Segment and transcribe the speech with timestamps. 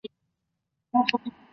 [0.03, 1.41] 起初客人极少。